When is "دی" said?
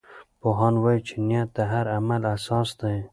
2.79-2.97